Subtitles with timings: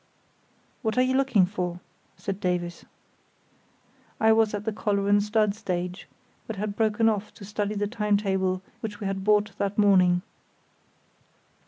[0.81, 1.79] "What are you looking for?"
[2.17, 2.85] said Davies.
[4.19, 6.07] I was at the collar and stud stage,
[6.47, 10.23] but had broken off to study the time table which we had bought that morning.